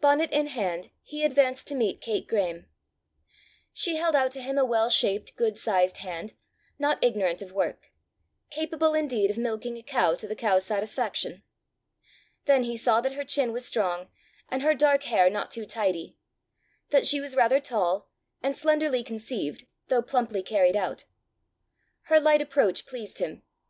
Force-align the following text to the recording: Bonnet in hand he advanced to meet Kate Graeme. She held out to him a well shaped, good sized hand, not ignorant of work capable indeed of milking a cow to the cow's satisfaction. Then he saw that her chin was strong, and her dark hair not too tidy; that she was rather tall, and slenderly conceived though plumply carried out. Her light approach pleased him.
Bonnet 0.00 0.30
in 0.30 0.46
hand 0.46 0.88
he 1.02 1.22
advanced 1.22 1.66
to 1.66 1.74
meet 1.74 2.00
Kate 2.00 2.26
Graeme. 2.26 2.64
She 3.74 3.96
held 3.96 4.16
out 4.16 4.30
to 4.30 4.40
him 4.40 4.56
a 4.56 4.64
well 4.64 4.88
shaped, 4.88 5.36
good 5.36 5.58
sized 5.58 5.98
hand, 5.98 6.32
not 6.78 7.04
ignorant 7.04 7.42
of 7.42 7.52
work 7.52 7.90
capable 8.48 8.94
indeed 8.94 9.28
of 9.30 9.36
milking 9.36 9.76
a 9.76 9.82
cow 9.82 10.14
to 10.14 10.26
the 10.26 10.34
cow's 10.34 10.64
satisfaction. 10.64 11.42
Then 12.46 12.62
he 12.62 12.74
saw 12.74 13.02
that 13.02 13.12
her 13.12 13.22
chin 13.22 13.52
was 13.52 13.66
strong, 13.66 14.08
and 14.48 14.62
her 14.62 14.72
dark 14.74 15.02
hair 15.02 15.28
not 15.28 15.50
too 15.50 15.66
tidy; 15.66 16.16
that 16.88 17.06
she 17.06 17.20
was 17.20 17.36
rather 17.36 17.60
tall, 17.60 18.08
and 18.42 18.56
slenderly 18.56 19.04
conceived 19.04 19.66
though 19.88 20.00
plumply 20.00 20.42
carried 20.42 20.74
out. 20.74 21.04
Her 22.04 22.18
light 22.18 22.40
approach 22.40 22.86
pleased 22.86 23.18
him. 23.18 23.42